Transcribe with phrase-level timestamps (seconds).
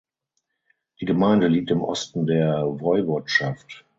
[0.99, 3.85] Die Gemeinde liegt im Osten der Woiwodschaft.